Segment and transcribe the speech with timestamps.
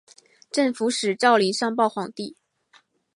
[0.51, 2.35] 镇抚使赵霖上报皇帝。